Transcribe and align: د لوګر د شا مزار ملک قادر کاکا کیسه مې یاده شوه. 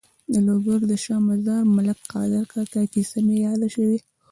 د 0.31 0.33
لوګر 0.47 0.79
د 0.87 0.93
شا 1.03 1.17
مزار 1.27 1.63
ملک 1.75 1.99
قادر 2.13 2.43
کاکا 2.53 2.81
کیسه 2.93 3.19
مې 3.25 3.35
یاده 3.45 3.67
شوه. 3.75 3.97